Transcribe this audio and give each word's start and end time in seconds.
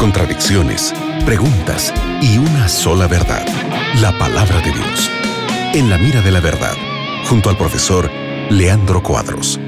contradicciones, 0.00 0.92
preguntas 1.24 1.94
y 2.20 2.38
una 2.38 2.68
sola 2.68 3.06
verdad, 3.06 3.46
la 4.00 4.18
palabra 4.18 4.56
de 4.60 4.72
Dios. 4.72 5.08
En 5.72 5.88
la 5.88 5.98
mira 5.98 6.20
de 6.20 6.32
la 6.32 6.40
verdad, 6.40 6.74
junto 7.28 7.48
al 7.48 7.56
profesor 7.56 8.10
Leandro 8.50 9.04
Cuadros. 9.04 9.60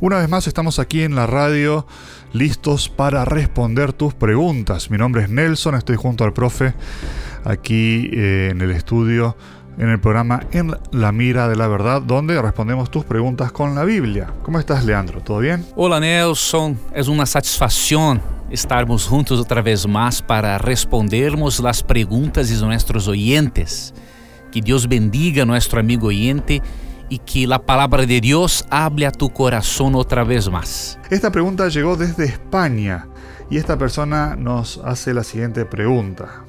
Una 0.00 0.18
vez 0.18 0.28
más 0.28 0.46
estamos 0.46 0.78
aquí 0.78 1.02
en 1.02 1.14
la 1.14 1.26
radio 1.26 1.86
listos 2.34 2.90
para 2.90 3.24
responder 3.24 3.94
tus 3.94 4.12
preguntas. 4.12 4.90
Mi 4.90 4.98
nombre 4.98 5.22
es 5.22 5.30
Nelson, 5.30 5.76
estoy 5.76 5.96
junto 5.96 6.24
al 6.24 6.34
profe 6.34 6.74
aquí 7.44 8.10
eh, 8.12 8.50
en 8.50 8.60
el 8.60 8.72
estudio 8.72 9.36
en 9.80 9.88
el 9.88 9.98
programa 9.98 10.42
En 10.52 10.76
la 10.92 11.10
Mira 11.10 11.48
de 11.48 11.56
la 11.56 11.66
Verdad, 11.66 12.02
donde 12.02 12.40
respondemos 12.40 12.90
tus 12.90 13.04
preguntas 13.04 13.50
con 13.50 13.74
la 13.74 13.84
Biblia. 13.84 14.30
¿Cómo 14.42 14.58
estás, 14.58 14.84
Leandro? 14.84 15.22
¿Todo 15.22 15.38
bien? 15.38 15.64
Hola, 15.74 15.98
Nelson. 15.98 16.78
Es 16.94 17.08
una 17.08 17.24
satisfacción 17.24 18.20
estarmos 18.50 19.06
juntos 19.06 19.40
otra 19.40 19.62
vez 19.62 19.88
más 19.88 20.20
para 20.20 20.58
respondermos 20.58 21.60
las 21.60 21.82
preguntas 21.82 22.50
de 22.50 22.66
nuestros 22.66 23.08
oyentes. 23.08 23.94
Que 24.52 24.60
Dios 24.60 24.86
bendiga 24.86 25.44
a 25.44 25.46
nuestro 25.46 25.80
amigo 25.80 26.08
oyente 26.08 26.60
y 27.08 27.18
que 27.18 27.46
la 27.46 27.62
palabra 27.62 28.04
de 28.04 28.20
Dios 28.20 28.66
hable 28.68 29.06
a 29.06 29.12
tu 29.12 29.30
corazón 29.30 29.94
otra 29.94 30.24
vez 30.24 30.50
más. 30.50 30.98
Esta 31.08 31.32
pregunta 31.32 31.68
llegó 31.68 31.96
desde 31.96 32.26
España 32.26 33.08
y 33.48 33.56
esta 33.56 33.78
persona 33.78 34.36
nos 34.36 34.76
hace 34.84 35.14
la 35.14 35.24
siguiente 35.24 35.64
pregunta. 35.64 36.44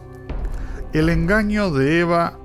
¿El 0.91 1.07
engaño 1.07 1.71
de 1.71 2.01
Eva 2.01 2.40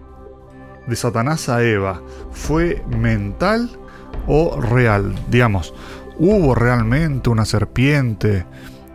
de 0.86 0.96
Satanás 0.96 1.48
a 1.48 1.62
Eva 1.62 2.02
fue 2.32 2.84
mental 2.88 3.70
o 4.26 4.60
real? 4.60 5.14
Digamos, 5.28 5.74
¿hubo 6.18 6.54
realmente 6.54 7.30
una 7.30 7.44
serpiente 7.44 8.46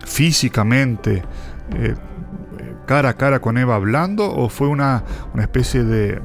físicamente 0.05 1.23
eh, 1.75 1.95
cara 2.85 3.09
a 3.09 3.17
cara 3.17 3.39
con 3.39 3.57
Eva 3.57 3.75
hablando 3.75 4.29
o 4.29 4.49
fue 4.49 4.67
una, 4.67 5.03
especie 5.37 5.83
de, 5.83 6.21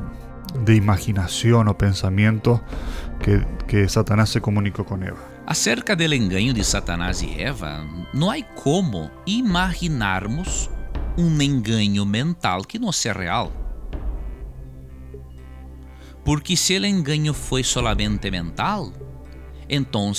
imaginación 0.68 1.68
o 1.68 1.76
pensamiento 1.78 2.62
que, 3.20 3.44
que 3.66 3.88
Satanás 3.88 4.30
se 4.30 4.40
comunicó 4.40 4.84
con 4.84 5.02
Eva? 5.02 5.18
Acerca 5.46 5.94
del 5.94 6.12
engaño 6.12 6.52
de 6.52 6.64
Satanás 6.64 7.22
y 7.22 7.40
Eva, 7.40 7.84
no 8.12 8.32
hay 8.32 8.44
como 8.62 9.12
imaginarmos 9.26 10.70
un 11.16 11.40
engaño 11.40 12.04
mental 12.04 12.66
que 12.66 12.78
no 12.78 12.92
sea 12.92 13.14
real. 13.14 13.50
Porque 16.26 16.56
se 16.56 16.76
o 16.76 16.84
engano 16.84 17.32
foi 17.32 17.62
solamente 17.62 18.28
mental, 18.32 18.92
então 19.68 20.10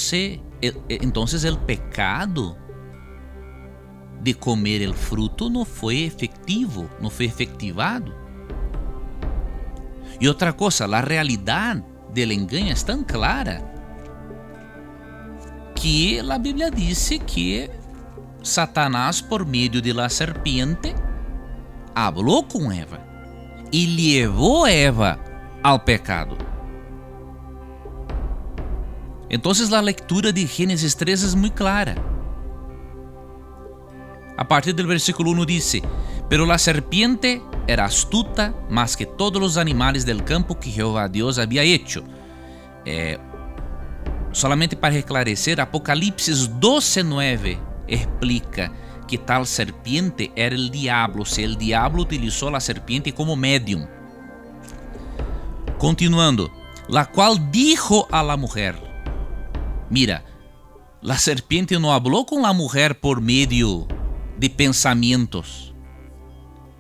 entonces 0.89 1.44
el 1.44 1.58
pecado 1.58 2.55
de 4.22 4.33
comer 4.33 4.88
o 4.88 4.94
fruto 4.94 5.49
não 5.49 5.66
foi 5.66 6.03
efectivo, 6.03 6.89
não 7.02 7.09
foi 7.09 7.25
efetivado. 7.25 8.16
E 10.22 10.30
outra 10.30 10.53
coisa, 10.53 10.86
a 10.86 11.02
realidade 11.02 11.83
del 12.14 12.31
engano 12.31 12.71
é 12.71 12.73
tão 12.73 13.03
clara 13.03 13.61
que 15.75 16.21
a 16.21 16.38
Bíblia 16.38 16.71
disse 16.71 17.19
que 17.19 17.69
Satanás, 18.42 19.19
por 19.19 19.45
meio 19.45 19.81
de 19.81 19.92
la 19.92 20.08
serpiente, 20.08 20.95
falou 21.94 22.44
com 22.44 22.71
Eva 22.71 23.05
e 23.73 23.86
levou 23.86 24.66
Eva 24.66 25.27
ao 25.68 25.80
pecado. 25.80 26.38
Então, 29.30 29.52
a 29.52 29.82
leitura 29.82 30.32
de 30.32 30.48
Gênesis 30.48 30.96
3 30.96 31.34
é 31.34 31.36
muito 31.36 31.56
clara. 31.56 31.96
A 34.38 34.45
partir 34.45 34.72
do 34.72 34.88
versículo 34.88 35.32
1 35.32 35.45
diz: 35.45 35.82
Pero 36.30 36.45
la 36.45 36.58
serpiente 36.58 37.42
era 37.68 37.84
astuta 37.84 38.56
más 38.70 38.95
que 38.95 39.06
todos 39.06 39.44
os 39.44 39.58
animales 39.58 40.06
del 40.06 40.23
campo 40.23 40.56
que 40.56 40.72
Jehová 40.72 41.06
Deus 41.10 41.38
havia 41.38 41.66
hecho. 41.66 42.02
É, 42.86 43.20
solamente 44.32 44.73
para 44.77 44.95
esclarecer, 44.95 45.60
Apocalipse 45.60 46.32
12:9 46.32 47.60
explica 47.89 48.72
que 49.06 49.17
tal 49.17 49.45
serpiente 49.45 50.32
era 50.33 50.56
o 50.56 50.70
diabo, 50.70 51.26
se 51.26 51.45
o 51.45 51.58
diabo 51.58 52.00
utilizou 52.00 52.56
a 52.56 52.61
serpiente 52.61 53.11
como 53.11 53.36
médium. 53.36 53.96
Continuando, 55.77 56.52
la 56.88 57.05
cual 57.05 57.52
dijo 57.52 58.08
a 58.10 58.23
la 58.23 58.36
mujer, 58.36 58.76
mira, 59.92 60.26
la 61.02 61.20
serpiente 61.20 61.80
no 61.80 61.93
habló 61.93 62.26
con 62.26 62.42
la 62.42 62.52
mujer 62.52 62.99
por 62.99 63.21
medio 63.21 63.88
de 64.39 64.49
pensamientos. 64.49 65.76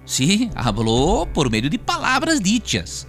Sí, 0.03 0.49
habló 0.55 1.27
por 1.31 1.51
medio 1.51 1.69
de 1.69 1.77
palabras 1.77 2.41
dichas. 2.41 3.07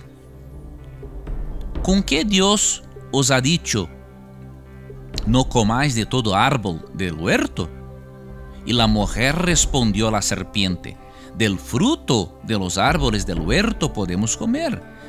¿Con 1.82 2.02
qué 2.02 2.22
Dios 2.22 2.82
os 3.10 3.30
ha 3.30 3.40
dicho, 3.40 3.88
no 5.26 5.48
comáis 5.48 5.94
de 5.94 6.04
todo 6.04 6.34
árbol 6.34 6.84
del 6.92 7.14
huerto? 7.14 7.70
Y 8.66 8.74
la 8.74 8.88
mujer 8.88 9.36
respondió 9.36 10.08
a 10.08 10.10
la 10.10 10.20
serpiente, 10.20 10.98
del 11.34 11.58
fruto 11.58 12.38
de 12.42 12.58
los 12.58 12.76
árboles 12.76 13.24
del 13.24 13.40
huerto 13.40 13.94
podemos 13.94 14.36
comer 14.36 14.97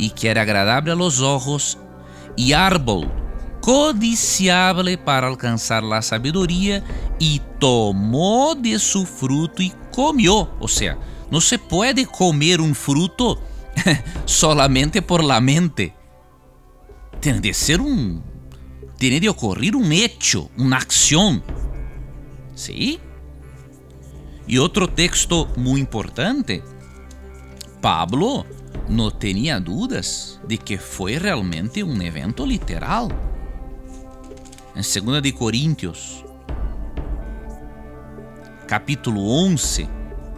y 0.00 0.10
que 0.10 0.28
era 0.28 0.42
agradable 0.42 0.92
a 0.92 0.96
los 0.96 1.20
ojos, 1.20 1.78
y 2.36 2.54
árbol 2.54 3.10
codiciable 3.60 4.96
para 4.96 5.28
alcanzar 5.28 5.82
la 5.82 6.00
sabiduría, 6.00 6.82
y 7.18 7.42
tomó 7.58 8.54
de 8.54 8.78
su 8.78 9.04
fruto 9.04 9.62
y 9.62 9.72
comió. 9.92 10.50
O 10.58 10.66
sea, 10.66 10.98
no 11.30 11.40
se 11.40 11.58
puede 11.58 12.06
comer 12.06 12.60
un 12.60 12.74
fruto 12.74 13.38
solamente 14.24 15.02
por 15.02 15.22
la 15.22 15.40
mente. 15.40 15.94
Tiene 17.20 17.40
de 17.40 17.52
ser 17.52 17.82
un. 17.82 18.22
Tiene 18.96 19.20
de 19.20 19.28
ocurrir 19.28 19.76
un 19.76 19.92
hecho, 19.92 20.50
una 20.56 20.78
acción. 20.78 21.42
¿Sí? 22.54 22.98
Y 24.46 24.56
otro 24.56 24.88
texto 24.88 25.48
muy 25.56 25.80
importante. 25.80 26.62
Pablo 27.80 28.44
no 28.88 29.10
tinha 29.10 29.58
dúvidas 29.58 30.38
de 30.46 30.58
que 30.58 30.76
foi 30.76 31.16
realmente 31.16 31.82
um 31.82 32.02
evento 32.02 32.44
literal. 32.44 33.08
Em 34.76 34.82
2 34.82 35.22
de 35.22 35.32
Coríntios, 35.32 36.22
capítulo 38.66 39.26
11, 39.30 39.88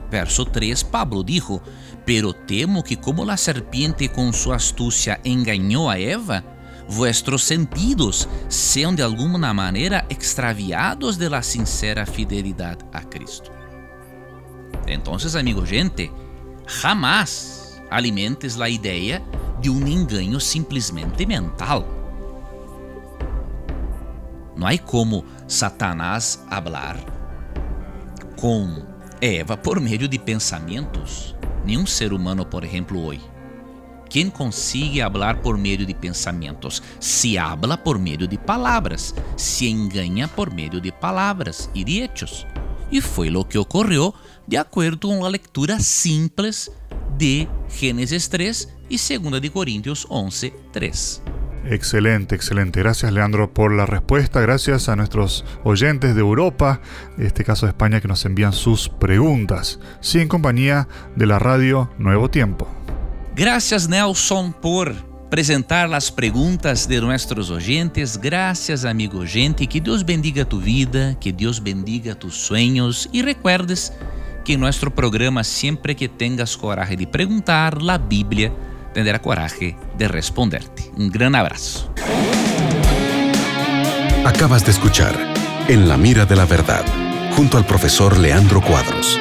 verso 0.08 0.44
3, 0.44 0.84
Pablo 0.84 1.25
dijo: 1.25 1.60
Pero 2.06 2.32
temo 2.32 2.82
que 2.82 2.97
como 2.97 3.28
a 3.28 3.36
serpiente 3.36 4.08
com 4.08 4.32
sua 4.32 4.56
astúcia 4.56 5.20
enganou 5.25 5.91
a 5.91 5.98
Eva, 5.98 6.44
vuestros 6.88 7.42
sentidos 7.42 8.28
sejam 8.48 8.94
de 8.94 9.02
alguma 9.02 9.52
maneira 9.52 10.06
extraviados 10.08 11.17
de 11.17 11.28
la 11.28 11.43
sincera 11.43 12.06
fidelidade 12.06 12.84
a 12.93 13.02
Cristo. 13.02 13.50
Então, 14.87 15.17
amigo 15.38 15.64
gente, 15.64 16.11
jamás 16.72 17.80
alimentes 17.90 18.58
a 18.60 18.69
ideia 18.69 19.22
de 19.60 19.69
um 19.69 19.86
engano 19.86 20.40
simplesmente 20.40 21.26
mental. 21.26 21.86
Não 24.56 24.66
há 24.66 24.78
como 24.78 25.24
Satanás 25.46 26.42
hablar 26.48 26.96
com 28.36 28.86
Eva 29.20 29.56
por 29.56 29.80
meio 29.80 30.08
de 30.08 30.19
pensamentos. 30.19 31.36
Nenhum 31.64 31.86
ser 31.86 32.12
humano, 32.12 32.44
por 32.44 32.64
exemplo, 32.64 33.04
hoje. 33.04 33.22
Quem 34.08 34.28
consigue 34.28 35.00
hablar 35.00 35.40
por 35.40 35.56
meio 35.56 35.86
de 35.86 35.94
pensamentos? 35.94 36.82
Se 36.98 37.38
habla 37.38 37.78
por 37.78 37.98
meio 37.98 38.26
de 38.26 38.36
palavras, 38.36 39.14
se 39.36 39.69
engana 39.69 40.28
por 40.28 40.52
meio 40.52 40.80
de 40.80 40.92
palavras 40.92 41.70
e 41.74 41.84
de 41.84 42.02
hechos. 42.02 42.46
E 42.93 43.00
foi 43.00 43.35
o 43.35 43.44
que 43.44 43.56
ocorreu 43.56 44.15
de 44.47 44.59
acordo 44.59 45.09
com 45.09 45.25
a 45.25 45.29
leitura 45.29 45.81
simples 45.81 46.71
de 47.17 47.49
Gênesis 47.69 48.29
3 48.29 48.69
e 48.91 48.97
2 48.97 49.41
de 49.41 49.49
Coríntios 49.49 50.06
11, 50.11 50.53
3. 50.73 51.23
Excelente, 51.65 52.35
excelente. 52.35 52.81
Gracias 52.81 53.12
Leandro 53.12 53.55
por 53.55 53.73
la 53.73 53.87
respuesta. 53.87 54.41
Gracias 54.41 54.89
a 54.89 54.97
nuestros 54.97 55.44
oyentes 55.65 56.15
de 56.15 56.21
Europa, 56.21 56.81
en 57.17 57.27
este 57.27 57.44
caso 57.44 57.67
de 57.67 57.71
España, 57.71 58.00
que 58.00 58.09
nos 58.09 58.25
envían 58.25 58.53
sus 58.53 58.89
preguntas. 58.89 59.79
Sí, 60.00 60.21
en 60.21 60.29
compañía 60.29 60.89
de 61.17 61.27
la 61.27 61.39
radio 61.39 61.91
Nuevo 61.99 62.29
Tiempo. 62.29 62.69
Gracias 63.35 63.89
Nelson 63.89 64.53
por 64.53 65.12
apresentar 65.32 65.90
as 65.94 66.11
perguntas 66.11 66.87
de 66.87 67.00
nossos 67.00 67.49
oyentes. 67.49 68.19
Graças, 68.19 68.84
amigo 68.84 69.25
gente. 69.26 69.67
Que 69.67 69.81
Deus 69.81 70.02
bendiga 70.02 70.44
tu 70.44 70.58
vida, 70.58 71.17
que 71.19 71.32
Deus 71.32 71.58
bendiga 71.58 72.14
tus 72.14 72.34
sonhos. 72.34 73.08
E 73.14 73.23
recuerdes 73.23 73.94
que 74.44 74.52
em 74.52 74.56
nosso 74.58 74.90
programa, 74.90 75.43
sempre 75.43 75.94
que 75.94 76.06
tengas 76.06 76.55
coragem 76.55 76.99
de 76.99 77.06
perguntar, 77.06 77.79
a 77.88 77.96
Bíblia 77.96 78.52
terá 78.93 79.19
coragem 79.19 79.75
de 79.96 80.06
responder-te. 80.06 80.90
Um 80.99 81.08
grande 81.08 81.38
abraço. 81.38 81.90
Acabas 84.26 84.62
de 84.62 84.70
escuchar 84.70 85.14
En 85.67 85.88
la 85.88 85.96
mira 85.96 86.26
de 86.26 86.37
la 86.37 86.44
verdad, 86.44 86.84
junto 87.34 87.56
al 87.56 87.64
profesor 87.64 88.19
Leandro 88.19 88.61
Cuadros. 88.61 89.19